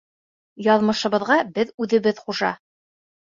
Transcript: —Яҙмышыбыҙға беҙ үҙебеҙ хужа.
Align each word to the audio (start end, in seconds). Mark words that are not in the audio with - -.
—Яҙмышыбыҙға 0.67 1.37
беҙ 1.57 1.73
үҙебеҙ 1.85 2.25
хужа. 2.25 2.53